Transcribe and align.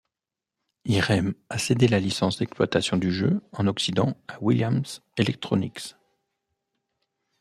Irem 0.85 1.35
a 1.49 1.59
cédé 1.59 1.87
la 1.87 1.99
licence 1.99 2.39
d'exploitation 2.39 2.97
du 2.97 3.11
jeu 3.13 3.39
en 3.51 3.67
occident 3.67 4.17
à 4.27 4.41
Williams 4.41 5.01
Electronics. 5.17 5.95